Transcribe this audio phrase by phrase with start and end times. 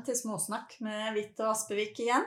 [0.00, 2.22] Velkommen til Småsnakk med Hvitt og Aspevik igjen.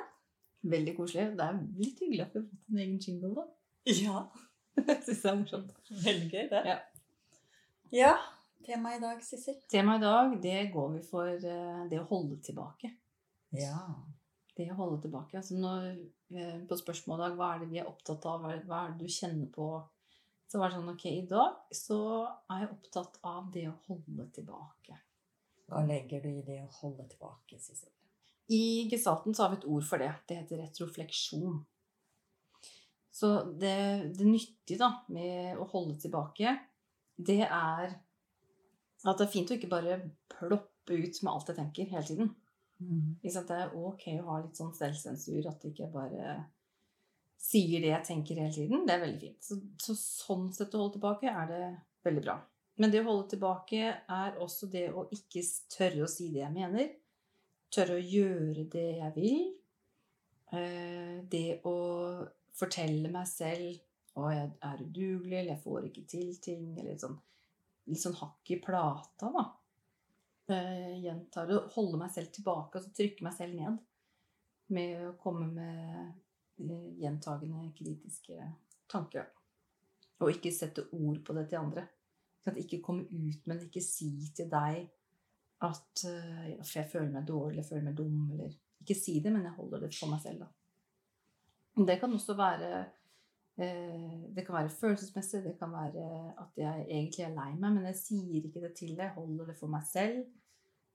[0.70, 1.24] Veldig koselig.
[1.40, 3.46] Det er litt hyggelig at vi har fått en egen jingle, da.
[3.90, 4.20] Ja,
[4.92, 5.72] Jeg synes det er morsomt.
[6.04, 6.60] veldig gøy det.
[6.70, 6.76] Ja.
[7.98, 8.12] Ja,
[8.68, 9.56] tema i dag, Sissel.
[9.74, 12.92] Temaet i dag, det går vi for eh, det å holde tilbake.
[13.58, 13.80] Ja.
[14.54, 15.42] Det å holde tilbake.
[15.42, 15.88] Altså når,
[16.30, 19.50] eh, på spørsmålet hva er det vi er opptatt av, hva er det du kjenner
[19.56, 19.72] på,
[20.46, 22.00] så var det sånn, ok, i dag så
[22.54, 25.02] er jeg opptatt av det å holde tilbake.
[25.72, 27.60] Hva legger du i det å holde tilbake?
[28.54, 30.12] I gestalten så har vi et ord for det.
[30.28, 31.62] Det heter retrofleksjon.
[33.14, 33.30] Så
[33.62, 33.76] det,
[34.18, 36.56] det nyttige da, med å holde tilbake,
[37.16, 37.94] det er
[39.04, 40.00] at det er fint å ikke bare
[40.32, 42.34] ploppe ut med alt jeg tenker hele tiden.
[43.30, 43.48] Sant?
[43.52, 46.38] Det er ok å ha litt sånn selvsensur, at jeg ikke bare
[47.44, 48.86] sier det jeg tenker hele tiden.
[48.88, 49.40] Det er veldig fint.
[49.44, 51.64] Så, så sånn sett å holde tilbake er det
[52.08, 52.38] veldig bra.
[52.82, 56.56] Men det å holde tilbake er også det å ikke tørre å si det jeg
[56.56, 56.94] mener.
[57.74, 59.44] Tørre å gjøre det jeg vil.
[60.54, 61.76] Eh, Det å
[62.54, 63.78] fortelle meg selv
[64.20, 67.16] å, jeg er udugelig, eller jeg får ikke til ting, eller litt sånn,
[67.90, 69.46] litt sånn hakk i plata, da
[70.48, 73.80] eh, gjentar det, holde meg selv tilbake og trykke meg selv ned
[74.74, 76.14] med å komme med
[76.62, 78.38] eh, gjentagende kritiske
[78.92, 79.30] tanker.
[80.22, 81.88] Og ikke sette ord på det til andre.
[82.46, 84.84] At ikke komme ut det, ikke si til deg
[85.64, 88.52] at uh, jeg føler meg dårlig, jeg føler meg dum, eller
[88.84, 90.50] Ikke si det, men jeg holder det for meg selv, da.
[91.88, 96.08] Det kan også være uh, Det kan være følelsesmessig, det kan være
[96.44, 99.54] at jeg egentlig er lei meg, men jeg sier ikke det til deg, jeg holder
[99.54, 100.26] det for meg selv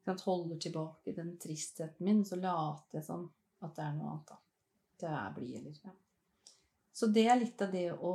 [0.06, 3.30] Jeg holder tilbake den tristheten min, så later jeg som
[3.64, 4.28] at det er noe annet.
[4.28, 4.36] da.
[5.00, 5.94] Det er blid, eller ja.
[6.98, 8.12] Så det er litt av det å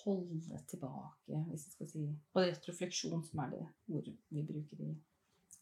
[0.00, 2.00] holde tilbake, hvis jeg skal si
[2.34, 3.60] Og retrofleksjon, som er det
[3.94, 4.88] ordet vi bruker i,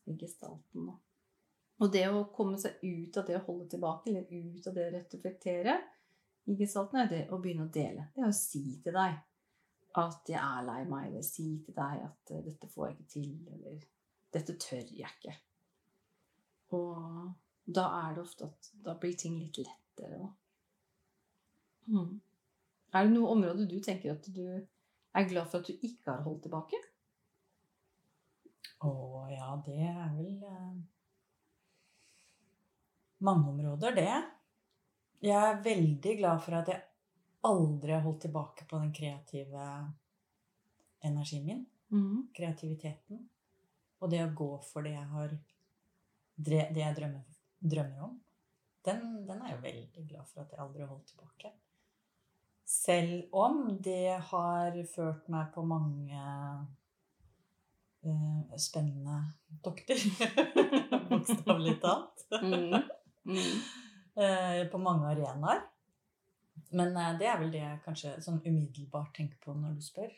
[0.08, 0.86] i gestalten.
[0.88, 0.94] Da.
[1.84, 4.86] Og det å komme seg ut av det å holde tilbake, eller ut av det
[4.88, 5.76] å retroflektere
[6.48, 8.08] i gestalten, er det å begynne å dele.
[8.16, 9.20] Det er å si til deg
[10.00, 13.12] at jeg er lei meg, eller si til deg at eh, dette får jeg ikke
[13.18, 13.86] til, eller
[14.32, 15.36] dette tør jeg ikke.
[16.80, 17.32] Og
[17.68, 20.24] da er det ofte at da blir ting litt lettere.
[20.24, 20.36] òg.
[21.92, 22.20] Mm.
[22.92, 26.24] Er det noe område du tenker at du er glad for at du ikke har
[26.26, 26.80] holdt tilbake?
[28.84, 28.92] Å
[29.30, 30.78] ja, det er vel eh,
[33.22, 34.14] mange områder, det.
[35.22, 36.82] Jeg er veldig glad for at jeg
[37.46, 39.66] aldri har holdt tilbake på den kreative
[41.06, 41.62] energien min.
[41.94, 42.28] Mm.
[42.34, 43.22] Kreativiteten.
[44.02, 45.38] Og det å gå for det jeg har
[46.34, 47.24] Det jeg drømmer,
[47.60, 48.14] drømmer om.
[48.82, 51.52] Den, den er jeg veldig glad for at jeg aldri har holdt tilbake.
[52.64, 56.22] Selv om det har ført meg på mange
[58.06, 59.18] uh, spennende
[59.64, 59.98] dokter.
[61.10, 62.26] Bokstavelig talt.
[62.42, 62.82] Mm.
[63.28, 63.54] Mm.
[64.12, 65.62] Eh, på mange arenaer.
[66.76, 70.10] Men uh, det er vel det jeg kanskje sånn umiddelbart tenker på når du spør.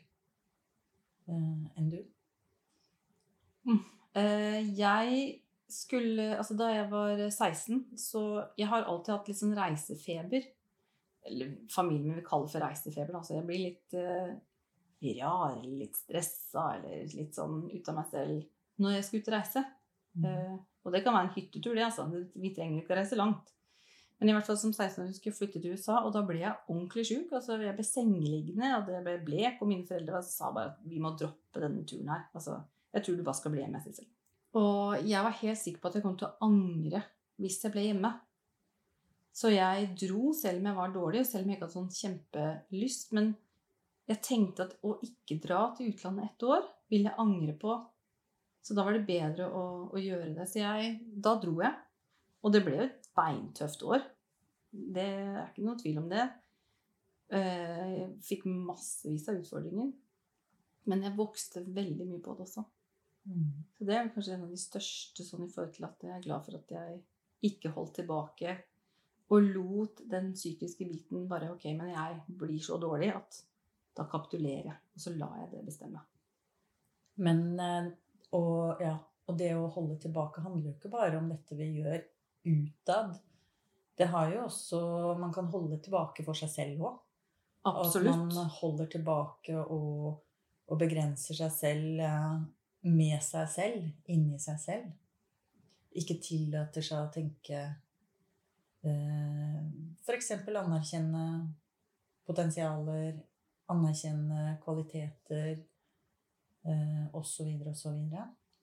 [1.30, 2.00] Enn du?
[4.14, 9.56] Eh, jeg skulle Altså, da jeg var 16, så Jeg har alltid hatt litt sånn
[9.56, 10.44] reisefeber.
[11.24, 13.16] Eller familien min vil kalle for reisefeber.
[13.16, 14.34] Altså, jeg blir litt uh,
[15.20, 18.44] rar litt stressa eller litt sånn ut av meg selv
[18.80, 19.64] når jeg skal ut og reise.
[20.22, 20.54] Eh,
[20.84, 22.06] og det kan være en hyttetur, det, altså.
[22.38, 23.52] Vi trenger ikke å reise langt.
[24.18, 26.70] Men i hvert fall som 16-åring skulle jeg flytte til USA, og da ble jeg
[26.70, 27.32] ordentlig sjuk.
[27.34, 31.00] Altså, jeg ble sengeliggende, og jeg ble blek, og mine foreldre sa bare at vi
[31.02, 32.26] må droppe denne turen her.
[32.36, 32.60] Altså,
[32.94, 34.10] jeg tror du bare skal bli hjemme, Sissel.
[34.58, 37.02] Og jeg var helt sikker på at jeg kom til å angre
[37.42, 38.12] hvis jeg ble hjemme.
[39.34, 41.96] Så jeg dro, selv om jeg var dårlig, og selv om jeg ikke hadde sånn
[41.96, 43.14] kjempelyst.
[43.16, 43.32] Men
[44.10, 47.74] jeg tenkte at å ikke dra til utlandet ett år, vil jeg angre på.
[48.64, 50.46] Så da var det bedre å, å gjøre det.
[50.48, 50.94] Så jeg,
[51.24, 51.74] da dro jeg.
[52.44, 54.04] Og det ble jo et beintøft år.
[54.70, 56.24] Det er ikke noe tvil om det.
[57.34, 59.90] Eh, Jeg fikk massevis av utfordringer.
[60.90, 62.64] Men jeg vokste veldig mye på det også.
[63.24, 63.50] Mm.
[63.74, 66.24] Så det er kanskje en av de største sånn i forhold til at jeg er
[66.26, 66.98] glad for at jeg
[67.48, 68.56] ikke holdt tilbake
[69.32, 73.40] og lot den psykiske biten bare Ok, men jeg blir så dårlig at
[73.96, 74.80] da kapitulerer jeg.
[74.94, 76.02] Og så lar jeg det bestemme.
[77.24, 77.92] Men eh,
[78.34, 78.96] og, ja,
[79.28, 82.02] og det å holde tilbake handler jo ikke bare om dette vi gjør
[82.50, 83.14] utad.
[83.94, 84.80] Det har jo også
[85.20, 87.00] Man kan holde tilbake for seg selv òg.
[87.64, 88.28] At man
[88.58, 90.18] holder tilbake og,
[90.68, 92.42] og begrenser seg selv eh,
[92.90, 94.90] med seg selv, inni seg selv.
[95.96, 97.62] Ikke tillater seg å tenke
[100.04, 100.30] F.eks.
[100.36, 101.24] anerkjenne
[102.26, 103.18] potensialer,
[103.72, 105.58] anerkjenne kvaliteter,
[106.64, 107.98] eh, osv., osv.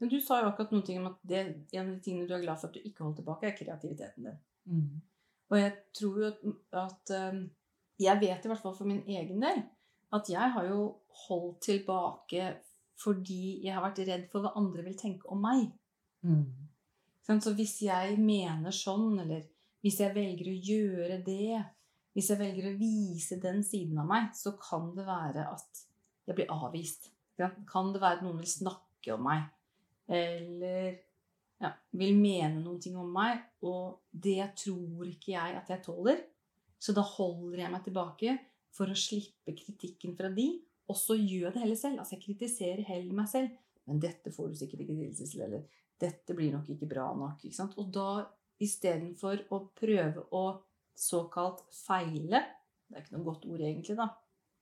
[0.02, 1.42] Men du sa jo akkurat noen ting om at det,
[1.74, 4.30] en av de tingene du er glad for at du ikke holdt tilbake, er kreativiteten
[4.30, 4.40] din.
[4.66, 5.02] Mm.
[5.52, 6.32] Og jeg tror jo
[6.80, 7.50] at, um,
[8.02, 9.60] Jeg vet i hvert fall for min egen del
[10.16, 10.80] at jeg har jo
[11.28, 12.48] holdt tilbake
[13.02, 15.70] fordi jeg har vært redd for hva andre vil tenke om meg.
[16.26, 16.50] Mm.
[17.42, 19.46] Så hvis jeg mener sånn, eller
[19.82, 21.62] hvis jeg velger å gjøre det,
[22.16, 25.86] hvis jeg velger å vise den siden av meg, så kan det være at
[26.28, 27.10] jeg blir avvist.
[27.70, 29.48] Kan det være at noen vil snakke om meg,
[30.12, 30.92] eller
[31.62, 36.22] ja, vil mene noen ting om meg, og det tror ikke jeg at jeg tåler.
[36.82, 38.36] Så da holder jeg meg tilbake
[38.74, 40.48] for å slippe kritikken fra de,
[40.90, 42.02] og så gjør jeg det heller selv.
[42.02, 43.54] Altså jeg kritiserer heller meg selv.
[43.88, 45.66] Men dette får du sikkert ikke til, eller
[46.02, 47.46] dette blir nok ikke bra nok.
[47.48, 47.68] Ikke?
[47.82, 48.08] Og da
[48.62, 50.44] istedenfor å prøve å
[51.02, 52.44] såkalt feile
[52.88, 54.10] Det er ikke noe godt ord egentlig, da.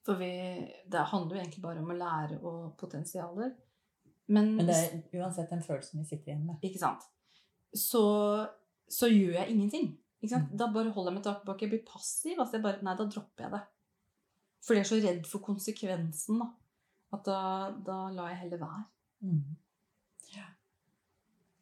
[0.06, 0.30] For vi,
[0.88, 3.56] det handler jo egentlig bare om å lære og potensialer.
[4.30, 6.60] Men, Men det er uansett den følelsen vi sitter igjen med.
[6.62, 7.08] ikke sant?
[7.74, 8.04] Så,
[8.90, 9.90] så gjør jeg ingenting.
[10.22, 10.52] Mm.
[10.60, 11.66] Da bare holder jeg meg tilbake.
[11.66, 12.36] Jeg blir passiv.
[12.38, 13.62] Altså jeg bare, nei, da dropper jeg det.
[14.68, 16.44] Fordi jeg er så redd for konsekvensen.
[16.44, 16.50] da.
[17.18, 17.42] At da,
[17.86, 18.84] da lar jeg heller være.
[19.26, 19.58] Mm.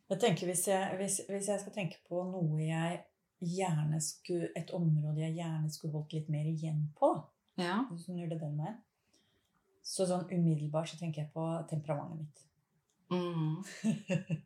[0.10, 3.02] Jeg tenker hvis jeg, hvis, hvis jeg skal tenke på noe jeg
[3.44, 7.12] gjerne skulle Et område jeg gjerne skulle holdt litt mer igjen på,
[7.60, 7.84] Ja.
[7.92, 8.78] gjør det den veien,
[9.84, 12.44] så sånn umiddelbart så tenker jeg på temperamentet mitt.
[13.12, 13.64] Mm.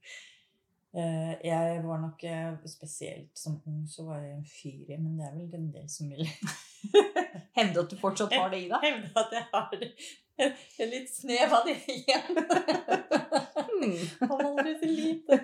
[0.93, 5.13] Eh, Jeg var nok eh, spesielt som ung så var jeg en fyr i, men
[5.15, 6.25] det er vel en del som vil
[7.55, 8.83] Hevde at du fortsatt har det i deg?
[8.89, 9.93] hevde at jeg har en-
[10.37, 12.39] en litt snev av det igjen.
[13.81, 13.97] Mm.
[14.29, 15.39] Han aldri så lite.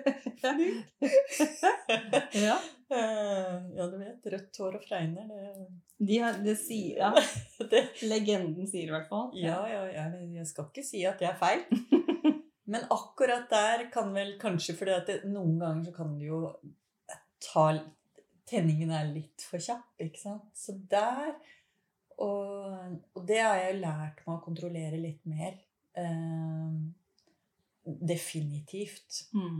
[2.37, 2.57] Ja.
[2.89, 4.25] Eh, Ja, du vet.
[4.31, 5.67] Rødt hår og fregner, det,
[6.07, 7.11] De har, det sier, ja.
[7.71, 9.31] det Legenden sier i hvert fall.
[9.35, 10.07] Ja, ja, ja,
[10.37, 11.65] jeg skal ikke si at det er feil.
[12.71, 16.41] Men akkurat der kan vel kanskje fordi at det, noen ganger så kan du jo
[17.43, 17.69] ta
[18.47, 20.45] Tenningen er litt for kjapp, ikke sant?
[20.55, 21.33] Så der
[22.23, 25.57] Og, og det har jeg lært meg å kontrollere litt mer.
[25.97, 26.77] Eh,
[27.83, 29.27] definitivt.
[29.33, 29.59] Mm.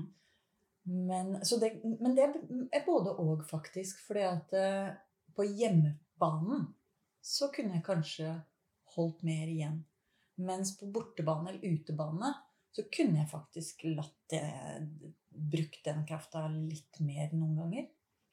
[0.88, 2.28] Men, så det, men det
[2.72, 4.02] er både og, faktisk.
[4.08, 4.90] Fordi at eh,
[5.36, 6.66] på hjemmebanen
[7.22, 8.34] så kunne jeg kanskje
[8.96, 9.82] holdt mer igjen.
[10.38, 12.32] Mens på bortebane eller utebane
[12.72, 14.44] så kunne jeg faktisk latt det
[15.38, 17.84] Brukt den krafta litt mer noen ganger.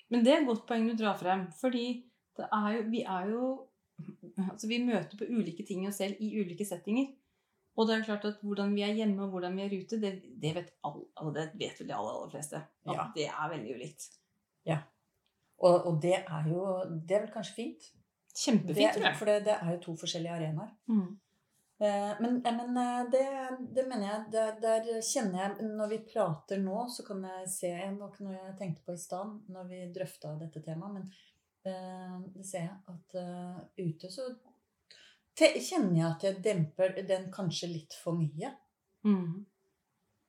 [0.08, 1.42] Men det er et godt poeng du drar frem.
[1.52, 1.98] Fordi
[2.38, 3.48] det er jo, vi er jo
[4.50, 7.12] Altså, vi møter på ulike ting i oss selv i ulike settinger.
[7.76, 10.12] Og det er klart at hvordan vi er hjemme og hvordan vi er ute, det,
[10.42, 12.60] det vet alle, altså det vet vel de aller, aller fleste.
[12.86, 13.06] At Ja.
[13.16, 14.08] det er veldig ulikt.
[15.64, 16.62] Og, og det er jo
[17.08, 17.84] Det er vel kanskje fint.
[18.34, 19.16] Kjempefint, tror jeg.
[19.16, 20.72] for det, det er jo to forskjellige arenaer.
[20.90, 21.12] Mm.
[21.80, 23.22] Eh, Men, eh, men eh, det,
[23.76, 27.70] det mener jeg der, der kjenner jeg Når vi prater nå, så kan jeg se
[27.74, 31.08] Det var ikke noe jeg tenkte på i stad når vi drøfta dette temaet, men
[31.64, 34.28] det ser jeg at uh, ute så
[35.34, 38.52] kjenner jeg at jeg demper den kanskje litt for mye.
[39.02, 39.44] Mm.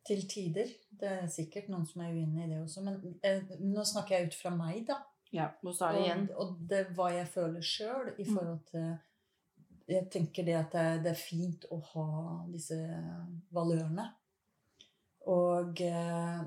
[0.05, 0.71] Til tider.
[0.89, 4.31] Det er sikkert noen som er uenig i det også, men uh, nå snakker jeg
[4.31, 5.01] ut fra meg, da.
[5.35, 5.73] Ja, og
[6.37, 8.35] Og, det hva jeg føler sjøl i Mm.
[8.35, 8.97] forhold til
[9.87, 12.77] Jeg tenker det at det det er fint å ha disse
[13.53, 14.07] valørene.
[15.27, 16.41] Og uh,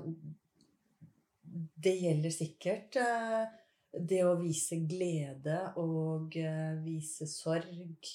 [1.83, 3.45] det gjelder sikkert eh,
[3.93, 8.09] det å vise glede og eh, vise sorg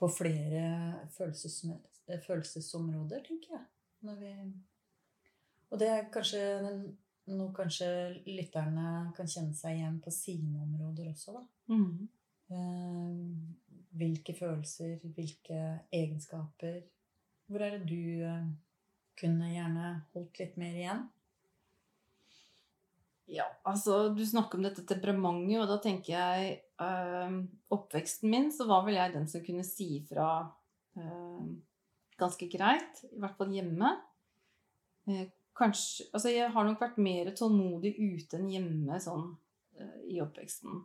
[0.00, 0.64] på flere
[1.16, 3.64] følelsesområder, tenker jeg.
[4.08, 4.34] Når vi
[5.70, 6.40] og det er kanskje
[7.30, 7.86] noe kanskje
[8.26, 11.42] lytterne kan kjenne seg igjen på sine områder også, da.
[11.76, 12.08] mm.
[12.50, 13.18] Eh,
[14.00, 15.58] hvilke følelser, hvilke
[15.94, 16.80] egenskaper
[17.46, 18.48] Hvor er det du eh,
[19.20, 21.04] kunne gjerne holdt litt mer igjen?
[23.30, 27.36] Ja, altså du snakker om dette temperamentet, og da tenker jeg øh,
[27.70, 30.30] Oppveksten min, så var vel jeg den som kunne si ifra
[30.98, 31.50] øh,
[32.18, 33.04] ganske greit.
[33.06, 33.92] I hvert fall hjemme.
[35.06, 39.28] Eh, kanskje Altså jeg har nok vært mer tålmodig ute enn hjemme sånn
[39.78, 40.82] øh, i oppveksten.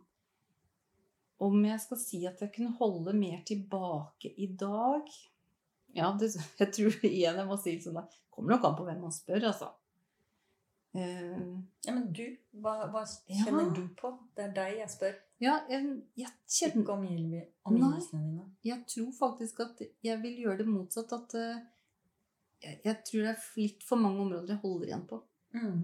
[1.42, 5.10] Om jeg skal si at jeg kunne holde mer tilbake i dag
[5.96, 6.30] Ja, det,
[6.62, 9.50] jeg tror igjen jeg må si sånn Det Kommer nok an på hvem man spør,
[9.50, 9.72] altså.
[10.96, 11.44] Eh,
[11.86, 12.24] Ja, men du,
[12.62, 13.44] hva, hva Ja.
[13.44, 14.10] kjenner du på?
[14.34, 15.14] Det er deg jeg spør.
[15.40, 16.94] Ja, jeg, jeg kjenner Ikke
[17.68, 18.44] omgivelsene dine.
[18.64, 21.12] Jeg tror faktisk at jeg vil gjøre det motsatt.
[21.12, 21.60] At eh,
[22.64, 25.20] jeg, jeg tror det er litt for mange områder jeg holder igjen på.
[25.52, 25.82] Mm.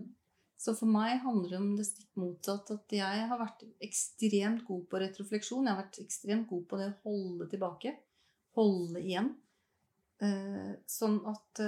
[0.62, 2.70] Så for meg handler det om det stikk motsatt.
[2.70, 5.66] At jeg har vært ekstremt god på retrofleksjon.
[5.66, 7.96] Jeg har vært ekstremt god på det å holde tilbake.
[8.56, 9.32] Holde igjen.
[10.22, 11.58] Eh, sånn at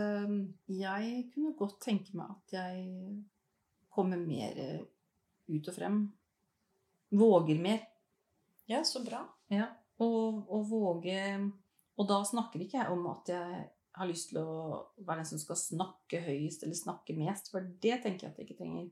[0.71, 3.25] jeg kunne godt tenke meg at jeg
[3.95, 4.83] kommer mer eh,
[5.55, 6.01] ut og frem.
[7.15, 7.81] Våger mer.
[8.71, 9.23] Ja, så bra.
[9.53, 9.69] Ja.
[10.03, 11.21] Og, og våge
[11.95, 13.59] Og da snakker ikke jeg om at jeg
[13.95, 18.01] har lyst til å være den som skal snakke høyest eller snakke mest, for det
[18.03, 18.89] tenker jeg at jeg ikke trenger.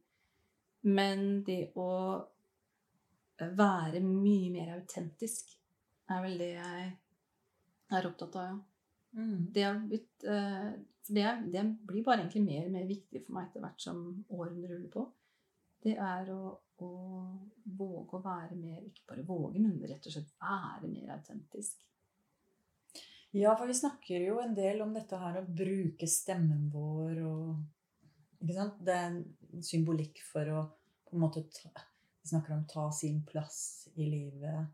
[0.86, 1.88] Men det å
[3.42, 5.50] være mye mer autentisk
[6.12, 6.84] er vel det jeg
[7.92, 8.60] er opptatt av, ja.
[9.12, 9.52] Mm.
[9.52, 10.70] Det, har blitt, eh,
[11.06, 14.02] for det, det blir bare egentlig mer og mer viktig for meg etter hvert som
[14.30, 15.06] årene ruller på.
[15.82, 16.42] Det er å,
[16.86, 16.90] å
[17.78, 21.80] våge å være mer Ikke bare våge, men rett og slett være mer autentisk.
[23.34, 28.42] Ja, for vi snakker jo en del om dette her å bruke stemmen vår og
[28.42, 28.78] Ikke sant?
[28.84, 30.62] Det er en symbolikk for å
[31.08, 31.72] på en måte ta
[32.22, 34.70] Vi snakker om ta sin plass i livet.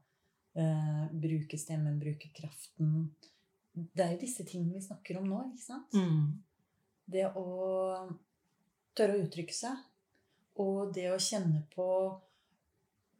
[0.58, 3.08] Eh, bruke stemmen, bruke kraften.
[3.94, 5.94] Det er jo disse tingene vi snakker om nå, ikke sant?
[7.08, 7.44] Det å
[8.98, 9.84] tørre å uttrykke seg.
[10.58, 11.86] Og det å kjenne på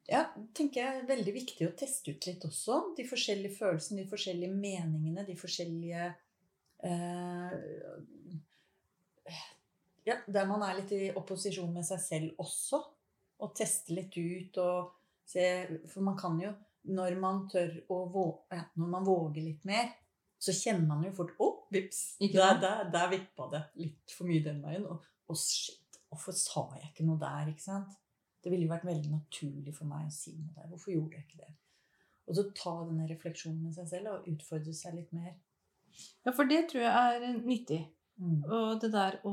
[0.09, 0.23] Ja,
[0.57, 2.95] tenker jeg er veldig viktig å teste ut litt også.
[2.97, 6.07] De forskjellige følelsene, de forskjellige meningene, de forskjellige
[6.88, 7.53] eh,
[10.09, 12.81] Ja, der man er litt i opposisjon med seg selv også.
[13.45, 14.95] Og teste litt ut og
[15.29, 15.45] se
[15.93, 16.55] For man kan jo,
[16.88, 19.91] når man tør å våge, ja, når man våger litt mer,
[20.38, 22.02] så kjenner man jo fort Å, vips!
[22.23, 24.87] Der, der, der vippa det litt for mye den veien.
[24.87, 27.50] Og, og shit, hvorfor sa jeg ikke noe der?
[27.52, 27.97] ikke sant?
[28.38, 30.71] Det ville jo vært veldig naturlig for meg å si noe der.
[30.71, 31.52] Hvorfor gjorde jeg ikke det?
[32.28, 35.33] Og så ta denne refleksjonen med seg selv og utfordre seg litt mer.
[36.26, 37.80] Ja, for det tror jeg er nyttig.
[38.18, 38.40] Mm.
[38.45, 39.33] Og det der å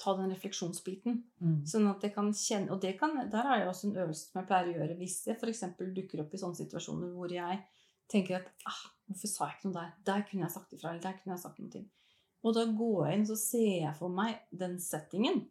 [0.00, 1.18] ta den refleksjonsbiten.
[1.44, 1.58] Mm.
[1.68, 4.40] Sånn at jeg kan kjenne Og det kan, der har jeg også en øvelse som
[4.40, 5.64] jeg pleier å gjøre hvis jeg f.eks.
[5.96, 7.60] dukker opp i sånne situasjoner hvor jeg
[8.08, 9.92] tenker at ah, hvorfor sa jeg ikke noe der?
[10.06, 10.92] Der kunne jeg sagt ifra.
[10.92, 11.70] Eller der kunne jeg sagt noe.
[11.72, 11.86] til.
[12.46, 15.42] Og da går jeg inn så ser jeg for meg den settingen.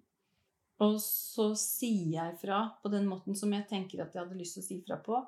[0.86, 4.60] Og så sier jeg fra på den måten som jeg tenker at jeg hadde lyst
[4.60, 5.20] til å si fra på.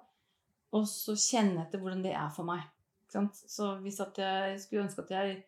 [0.78, 2.68] Og så kjenner jeg etter hvordan det er for meg.
[3.10, 5.40] Så hvis jeg skulle ønske at jeg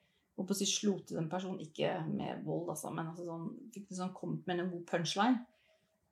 [0.41, 4.13] å si, slo til den personen, ikke med vold, altså, men altså sånn, fikk liksom
[4.17, 5.43] kommet med en god punchline,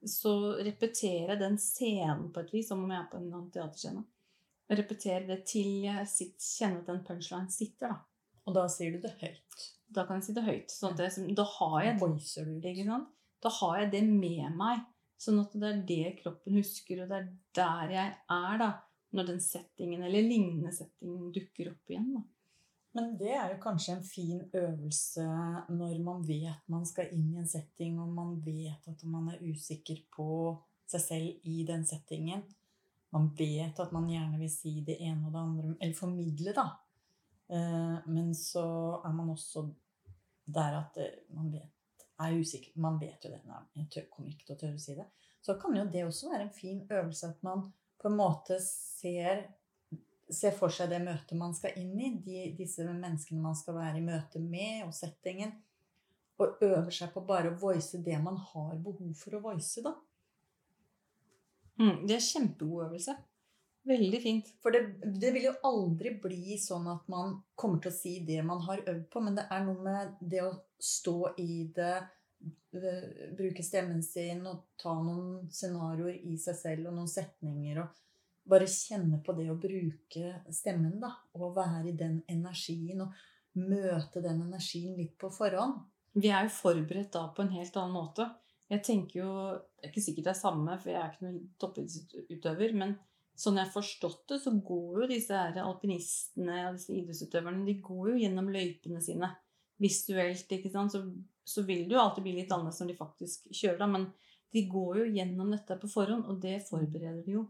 [0.05, 3.49] så repeterer jeg den scenen på et vis, som om jeg er på en annen
[3.55, 4.03] teaterscene.
[4.69, 6.05] Jeg repeterer det til jeg
[6.37, 7.95] kjenner at den punchline sitter.
[7.95, 8.35] Da.
[8.45, 9.65] Og da sier du det høyt.
[9.89, 10.73] da kan jeg si det høyt.
[10.73, 11.97] Sånn at jeg, da har jeg?
[13.41, 14.83] Da har jeg det med meg.
[15.19, 18.69] Sånn at det er det kroppen husker, og det er der jeg er da,
[19.17, 22.13] når den settingen eller lignende settingen dukker opp igjen.
[22.15, 22.23] da.
[22.97, 25.25] Men det er jo kanskje en fin øvelse
[25.75, 29.43] når man vet man skal inn i en setting, og man vet at man er
[29.45, 30.29] usikker på
[30.89, 32.45] seg selv i den settingen.
[33.15, 36.67] Man vet at man gjerne vil si det ene og det andre, eller formidle, da.
[37.49, 38.65] Eh, Men så
[39.05, 39.65] er man også
[40.45, 42.75] der at eh, man vet, er usikker.
[42.75, 43.41] Man vet jo det.
[43.47, 45.07] Nei, jeg kommer ikke til å tørre å si det.
[45.41, 49.47] Så kan jo det også være en fin øvelse at man på en måte ser
[50.29, 53.97] ser for seg det møtet man skal inn i, de, disse menneskene man skal være
[53.97, 55.55] i møte med, og settingen.
[56.39, 59.95] Og øver seg på bare å voice det man har behov for å voice, da.
[61.79, 63.15] Mm, det er kjempegod øvelse.
[63.89, 64.49] Veldig fint.
[64.61, 68.41] For det, det vil jo aldri bli sånn at man kommer til å si det
[68.45, 70.51] man har øvd på, men det er noe med det å
[70.83, 71.95] stå i det,
[72.75, 77.97] øh, bruke stemmen sin og ta noen scenarioer i seg selv og noen setninger og
[78.49, 81.13] bare kjenne på det å bruke stemmen, da.
[81.37, 83.15] Og være i den energien og
[83.59, 85.79] møte den energien litt på forhånd.
[86.19, 88.25] Vi er jo forberedt da på en helt annen måte.
[88.69, 89.33] Jeg tenker jo,
[89.79, 92.73] Det er ikke sikkert det er samme, for jeg er ikke noen toppidrettsutøver.
[92.81, 92.95] Men
[93.39, 97.77] sånn jeg har forstått det, så går jo disse her alpinistene og disse idrettsutøverne de
[97.83, 99.31] går jo gjennom løypene sine
[99.79, 100.51] visuelt.
[100.51, 100.95] ikke sant?
[100.95, 101.03] Så,
[101.47, 103.87] så vil det jo alltid bli litt annerledes når de faktisk kjører, da.
[103.95, 104.09] Men
[104.53, 107.47] de går jo gjennom dette på forhånd, og det forbereder de jo.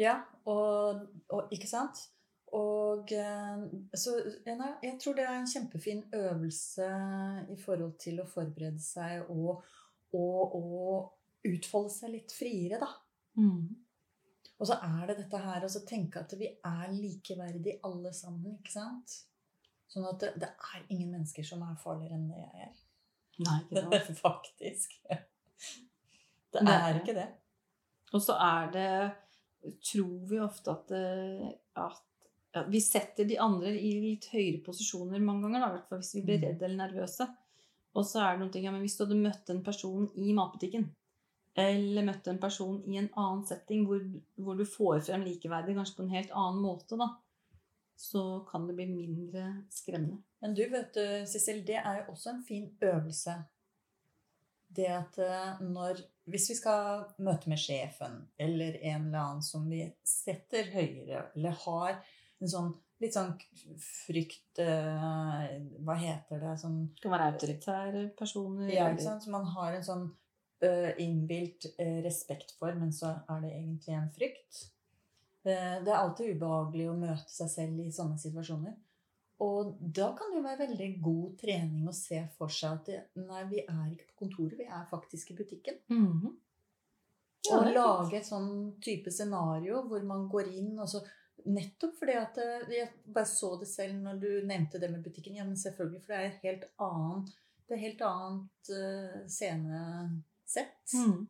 [0.00, 2.00] Ja, og, og ikke sant?
[2.52, 3.60] Og eh,
[3.96, 6.88] så jeg tror det er en kjempefin øvelse
[7.52, 9.62] i forhold til å forberede seg og,
[10.18, 12.88] og, og utfolde seg litt friere, da.
[14.62, 18.58] Og så er det dette her å så tenke at vi er likeverdige alle sammen,
[18.60, 19.16] ikke sant?
[19.90, 22.76] Sånn at det, det er ingen mennesker som er farligere enn det jeg er.
[23.42, 24.20] Nei, ikke sant?
[24.22, 24.94] Faktisk.
[26.52, 27.02] Det er det.
[27.02, 27.26] ikke det.
[28.12, 28.88] Og så er det
[29.62, 30.88] Tror vi ofte at,
[31.78, 32.00] at
[32.52, 36.40] ja, Vi setter de andre i litt høyere posisjoner mange ganger, da, hvis vi blir
[36.40, 36.46] Mm.
[36.48, 37.26] redde eller nervøse.
[37.92, 40.32] Og så er det noen ting, ja, men Hvis du hadde møtt en person i
[40.36, 40.88] matbutikken,
[41.58, 44.00] eller møtt en person i en annen setting hvor,
[44.40, 47.10] hvor du får frem likeverdig, kanskje på en helt annen måte, da,
[48.00, 50.22] så kan det bli mindre skremmende.
[50.40, 53.36] Men du vet du, Sissel, det er jo også en fin øvelse.
[54.72, 59.64] Det at eh, når Hvis vi skal møte med sjefen eller en eller annen som
[59.66, 61.96] vi setter høyere, eller har
[62.38, 62.68] en sånn
[63.02, 63.32] litt sånn
[63.82, 65.46] frykt eh,
[65.82, 66.52] Hva heter det?
[66.60, 68.70] Sånn Det kan være autoritære personer.
[68.72, 69.24] Ja, ikke sant?
[69.26, 70.04] Så man har en sånn
[70.62, 74.62] uh, innbilt eh, respekt for, men så er det egentlig en frykt.
[75.42, 78.78] Eh, det er alltid ubehagelig å møte seg selv i sånne situasjoner.
[79.42, 83.00] Og da kan det jo være veldig god trening å se for seg at det,
[83.18, 85.82] nei, vi er ikke på kontoret, vi er faktisk i butikken.
[85.90, 86.38] Mhm.
[87.42, 91.00] Ja, og lage et sånn type scenario hvor man går inn og så
[91.44, 95.36] Nettopp fordi at eh, Jeg bare så det selv når du nevnte det med butikken.
[95.36, 97.32] Ja, men selvfølgelig, for det er et helt annet
[97.66, 100.94] Det er helt annet eh, scenesett.
[100.94, 101.22] Mm.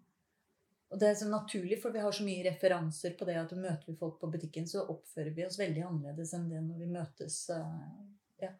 [0.93, 3.89] Og det er så naturlig, for vi har så mye referanser på det at møter
[3.89, 7.39] vi folk på butikken, så oppfører vi oss veldig annerledes enn det når vi møtes
[7.55, 8.03] eh,
[8.45, 8.51] ja,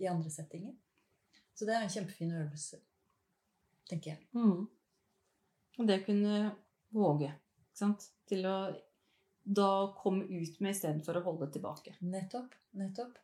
[0.00, 0.72] i andre settinger.
[1.54, 2.80] Så det er en kjempefin øvelse,
[3.90, 4.22] tenker jeg.
[4.32, 4.64] Mm.
[5.76, 6.38] Og det å kunne
[6.94, 7.28] våge,
[7.66, 8.08] ikke sant?
[8.30, 8.56] Til å
[9.44, 11.94] da komme ut med istedenfor å holde tilbake.
[12.00, 12.54] Nettopp.
[12.80, 13.18] Nettopp.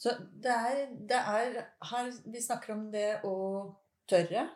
[0.00, 1.58] Så det er, det er
[1.90, 3.36] her vi snakker om det å
[4.10, 4.48] tørre.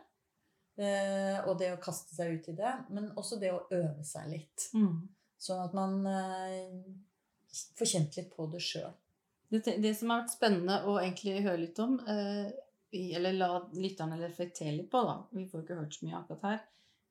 [0.74, 2.72] Eh, og det å kaste seg ut i det.
[2.90, 4.68] Men også det å øve seg litt.
[4.74, 5.04] Mm.
[5.44, 6.72] Sånn at man eh,
[7.78, 8.90] får kjent litt på det sjøl.
[9.52, 12.48] Det, det som har vært spennende å egentlig høre litt om, eh,
[13.14, 16.64] eller la lytterne reflektere litt på, da Vi får ikke hørt så mye akkurat her.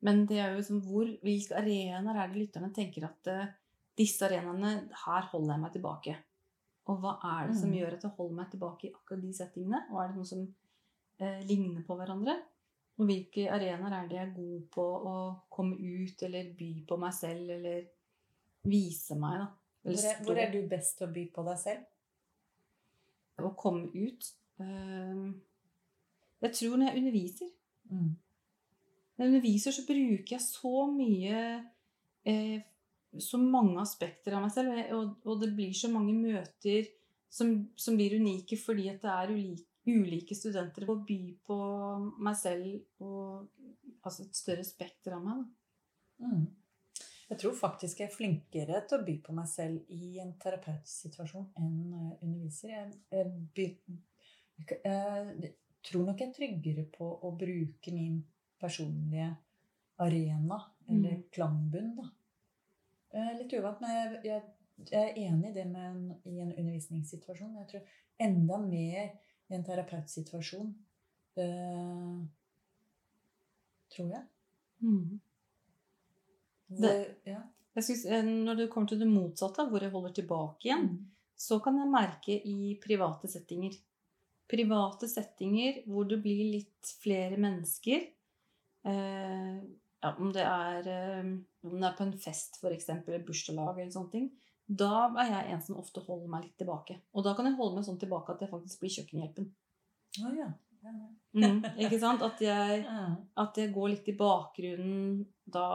[0.03, 3.51] Men det er jo liksom hvor, hvilke arenaer er det lytterne tenker at eh,
[3.97, 6.15] disse arenaene, her holder jeg meg tilbake.
[6.91, 7.77] Og hva er det som Mm.
[7.79, 9.79] gjør at jeg holder meg tilbake i akkurat de settingene?
[9.91, 10.41] Og er det noe som
[11.19, 12.35] eh, ligner på hverandre?
[12.99, 15.13] Og hvilke arenaer er det jeg er god på å
[15.49, 17.85] komme ut eller by på meg selv, eller
[18.65, 19.47] vise meg, da?
[19.83, 21.85] Hvor, er- hvor er du best til å by på deg selv?
[23.43, 24.27] å komme ut.
[24.59, 25.33] Eh,
[26.43, 27.49] Jeg tror når jeg underviser
[27.91, 28.15] Mm.
[29.13, 31.41] Når jeg underviser, så bruker jeg så mye
[32.25, 32.61] eh,
[33.19, 34.73] Så mange aspekter av meg selv.
[34.95, 36.89] og Og, det blir så mange møter
[37.29, 41.59] som, som blir unike fordi det er ulike, ulike studenter å by på
[42.23, 43.47] meg selv og
[44.03, 45.45] altså et større spekter av meg.
[46.23, 46.45] Mm.
[47.29, 51.49] Jeg tror faktisk jeg er flinkere til å by på meg selv i en terapeutsituasjon
[51.59, 52.73] enn jeg underviser.
[52.73, 53.67] Jeg, jeg, by,
[54.59, 55.53] jeg
[55.87, 58.19] tror nok jeg er tryggere på å bruke min
[58.63, 59.29] personlige
[60.03, 60.57] arena,
[60.89, 61.23] eller Mm.
[61.35, 62.09] klangbunn, da.
[63.13, 64.43] Er litt uvant, men jeg, jeg,
[64.89, 67.53] jeg er enig i det med en, i en undervisningssituasjon.
[67.61, 67.81] Jeg tror
[68.25, 69.11] enda mer
[69.51, 70.73] i en terapeutsituasjon.
[71.37, 72.23] eh,
[73.93, 74.23] tror jeg.
[76.69, 77.41] Hvor, ja.
[77.75, 80.89] Jeg synes, eh, når det kommer til det motsatte, hvor jeg holder tilbake igjen,
[81.37, 83.73] så kan jeg merke i private settinger.
[84.49, 88.07] Private settinger hvor det blir litt flere mennesker.
[88.83, 89.57] Eh,
[90.03, 91.27] ja, om, det er, eh,
[91.63, 94.27] om det er på en fest, f.eks., bursdagslag eller sånne ting.
[94.67, 96.97] Da er jeg en som ofte holder meg litt tilbake.
[97.15, 99.49] Og da kan jeg holde meg sånn tilbake at jeg faktisk blir kjøkkenhjelpen.
[100.23, 100.49] Oh, ja.
[100.83, 100.93] ja.
[101.33, 102.23] Mm, ikke sant?
[102.25, 102.83] At jeg,
[103.43, 105.23] at jeg går litt i bakgrunnen.
[105.43, 105.67] Da,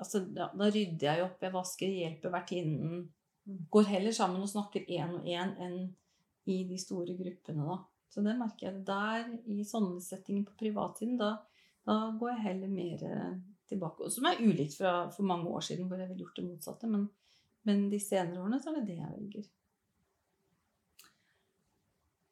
[0.00, 3.06] altså, da, da rydder jeg opp, jeg vasker, hjelper vertinnen.
[3.46, 3.62] Mm.
[3.74, 5.80] Går heller sammen og snakker én og én enn
[6.50, 7.78] i de store gruppene, da.
[8.10, 11.36] Så det merker jeg der, i sånne settinger på privatsiden, da,
[11.86, 13.32] da går jeg heller mer eh,
[13.70, 14.10] tilbake.
[14.12, 16.90] Som er ulikt fra for mange år siden, hvor jeg ville gjort det motsatte.
[16.90, 17.06] Men,
[17.68, 19.48] men de senere årene så er det det jeg velger.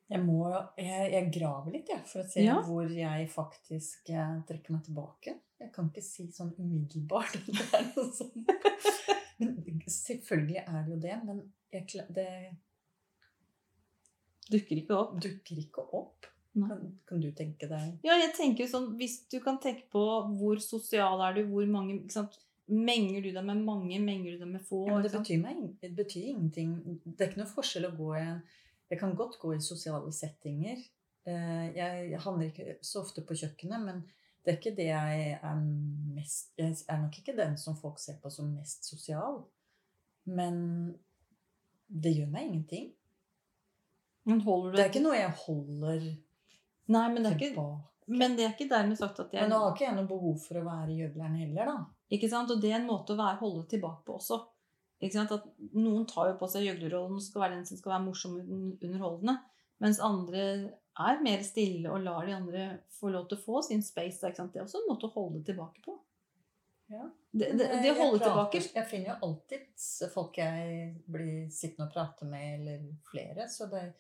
[0.09, 0.39] Jeg, må,
[0.81, 2.55] jeg, jeg graver litt, jeg, for å se Ja.
[2.65, 5.35] hvor jeg faktisk eh, trekker meg tilbake.
[5.61, 8.55] Jeg kan ikke si sånn umiddelbart at det er noe sånt.
[9.41, 9.53] Men
[9.85, 11.37] selvfølgelig er det jo det, men
[11.71, 12.25] jeg, det
[14.51, 15.13] Dukker ikke opp.
[15.23, 16.27] dukker ikke opp.
[16.55, 20.01] Kan, kan du tenke deg Ja, jeg tenker jo sånn, Hvis du kan tenke på
[20.41, 22.39] hvor sosial er du, hvor mange ikke sant?
[22.69, 24.83] Menger du deg med mange, menger du deg med få?
[24.89, 26.73] ja, det, betyr meg, det betyr ingenting.
[27.05, 28.43] Det er ikke noe forskjell å gå i en
[28.91, 30.83] Jeg kan godt gå i sosiale settinger.
[31.29, 34.03] Eh, Jeg handler ikke så ofte på kjøkkenet, men
[34.45, 35.57] det er ikke det jeg er
[36.17, 39.43] mest Jeg er nok ikke den som folk ser på som mest sosial.
[40.29, 40.95] Men
[41.89, 42.91] det gjør meg ingenting.
[44.29, 46.09] Men holder du Det er ikke noe jeg holder
[46.89, 48.13] Nei, men det er ikke, tilbake.
[48.21, 50.61] men det er ikke dermed sagt at jeg Men nå har ikke noe behov for
[50.61, 51.79] å være gjøgleren heller, da.
[52.17, 52.53] Ikke sant?
[52.55, 54.41] Og det er en måte å være, holde tilbake på også.
[54.99, 55.35] Ikke sant?
[55.37, 55.45] At
[55.77, 58.85] noen tar jo på seg gjøglerrollen og skal være den som skal være morsom og
[58.89, 59.37] underholdende.
[59.85, 60.45] Mens andre
[60.99, 62.65] er mer stille og lar de andre
[62.99, 64.19] få lov til å få sin space.
[64.23, 64.55] da, Ikke sant?
[64.55, 65.95] Det er også en måte å holde tilbake på.
[66.89, 67.05] Ja.
[67.31, 69.83] Det, det, det å holde tilbake Jeg finner jo alltid
[70.15, 73.47] folk jeg blir sittende og prate med, eller flere.
[73.53, 73.91] Så det,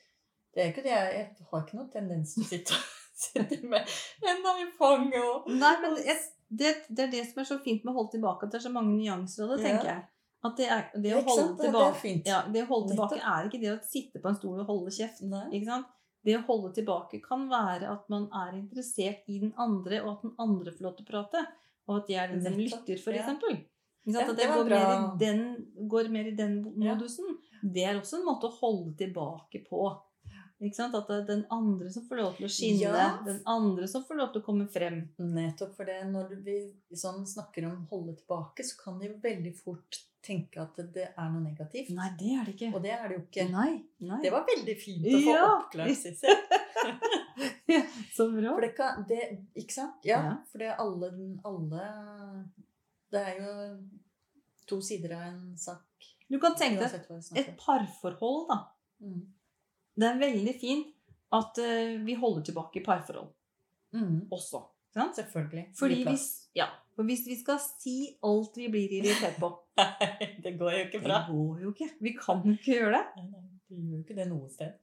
[0.59, 0.91] det er ikke det.
[0.91, 2.79] Jeg, jeg har ikke noen tendens til å sitte,
[3.29, 6.19] sitte med hendene i fanget og Nei, men jeg,
[6.49, 8.67] det, det er det som er så fint med å holde tilbake, at det er
[8.67, 10.03] så mange nyanser av det, tenker jeg.
[10.49, 13.73] At det, er, det å holde tilbake, ja, det å holde tilbake er ikke det
[13.73, 15.23] å sitte på en stol og holde kjeft.
[15.27, 15.89] Ikke sant?
[16.27, 20.27] Det å holde tilbake kan være at man er interessert i den andre, og at
[20.27, 21.43] den andre får lov til å prate.
[21.89, 23.25] Og at jeg er den som lytter, for ja.
[23.25, 25.43] at det går mer, i den,
[25.91, 27.39] går mer i den modusen.
[27.63, 29.89] Det er også en måte å holde tilbake på.
[30.59, 32.91] At det er den andre som får lov til å skinne.
[32.91, 33.11] Ja.
[33.23, 35.05] Den andre som får lov til å komme frem.
[35.23, 36.01] Nettopp for det.
[36.11, 36.57] Når vi
[36.99, 41.45] sånn snakker om holde tilbake, så kan de veldig fort tenke at det er noe
[41.45, 41.93] negativt.
[41.95, 42.73] Nei, det er det ikke.
[42.75, 43.47] Og det er det jo ikke.
[43.53, 43.71] Nei.
[44.03, 44.19] nei.
[44.25, 45.47] Det var veldig fint å få Ja.
[45.61, 46.43] oppklart, Sissel.
[48.17, 48.51] Så bra.
[48.57, 49.23] For det kan det,
[49.55, 50.03] Ikke sant?
[50.03, 50.19] Ja.
[50.27, 50.37] Ja.
[50.51, 51.13] For det alle,
[51.47, 51.87] alle
[53.13, 53.53] Det er jo
[54.69, 55.85] to sider av en sak.
[56.29, 58.59] Du kan tenke deg et parforhold, da.
[59.01, 59.23] Mm.
[59.99, 60.95] Det er veldig fint
[61.35, 63.33] at eh, vi holder tilbake i parforhold
[63.93, 64.27] Mm.
[64.31, 64.59] også.
[64.93, 65.17] Sant?
[65.17, 65.63] Selvfølgelig.
[65.79, 66.25] Fordi hvis,
[66.57, 70.83] ja, for hvis vi skal si alt vi blir irritert på Nei, det går jo
[70.85, 71.89] ikke Det går jo ikke.
[72.05, 73.05] Vi kan ikke gjøre det.
[73.17, 74.75] Nei, nei, Det gjør jo ikke det noe sted.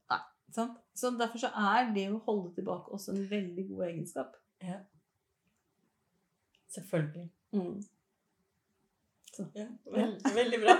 [0.56, 0.76] Sant?
[0.96, 4.36] Så derfor så er det å holde tilbake også en veldig god egenskap.
[6.74, 7.28] Selvfølgelig.
[7.52, 7.82] Mm.
[9.54, 10.76] Ja, veldig, veldig bra.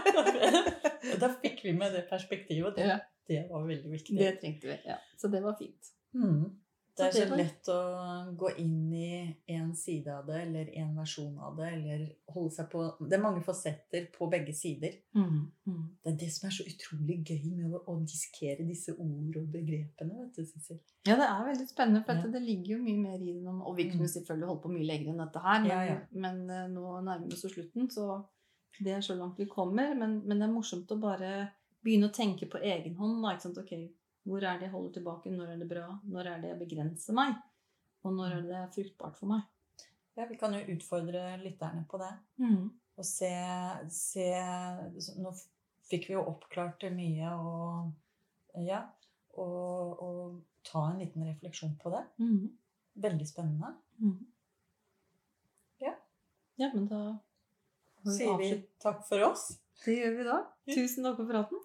[1.23, 2.75] da fikk vi med det perspektivet.
[2.79, 2.99] Det, Ja.
[3.29, 4.19] Det var veldig viktig.
[4.19, 4.79] Det trengte vi.
[4.87, 4.97] Ja.
[5.19, 5.93] Så det var fint.
[6.15, 6.45] Mm.
[6.97, 7.81] Det er Så det lett å
[8.41, 12.71] gå inn i en side av det, eller en versjon av det, eller holde seg
[12.73, 14.95] på Det er mange fasetter på begge sider.
[15.15, 15.43] Mm.
[15.67, 15.83] Mm.
[16.03, 20.23] Det er det som er så utrolig gøy med å, diskere disse ord og begrepene.
[20.23, 20.81] vet du, Sissel.
[21.07, 22.33] Ja, det er veldig spennende, for Ja.
[22.33, 23.43] det ligger jo mye mer i det.
[23.45, 23.61] nå.
[23.67, 24.15] Og vi kunne Mm.
[24.17, 25.99] selvfølgelig holdt på mye lenger enn dette her, men, Ja, ja.
[26.13, 28.25] men eh, nå nærmer vi oss slutten, så
[28.81, 29.95] det er så langt vi kommer.
[29.95, 31.51] Men, men det er morsomt å bare
[31.87, 33.21] begynne å tenke på egen hånd.
[33.23, 33.61] Da, ikke sant?
[33.63, 33.89] Okay,
[34.27, 35.33] hvor er det jeg holder tilbake?
[35.35, 35.87] Når er det bra?
[36.11, 37.37] Når er det jeg begrenser meg?
[38.07, 39.47] Og når er det fruktbart for meg?
[40.17, 42.13] Ja, Vi kan jo utfordre lytterne på det.
[42.41, 42.71] Mm.
[42.97, 43.31] Og se,
[43.93, 44.29] se
[45.21, 45.33] Nå
[45.87, 48.81] fikk vi jo oppklart mye, og ja.
[49.37, 52.03] Og, og ta en liten refleksjon på det.
[52.19, 52.49] Mm.
[53.05, 53.75] Veldig spennende.
[54.01, 54.19] Mm.
[55.85, 55.93] Ja.
[56.57, 57.03] Ja, men da
[58.07, 58.51] Sier vi
[58.83, 59.49] takk for oss.
[59.83, 60.37] Det gjør vi da.
[60.71, 61.63] Tusen takk for praten.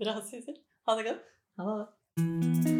[0.00, 0.56] Bra, Sissel.
[0.86, 1.24] Ha det godt.
[1.58, 2.79] Ha det.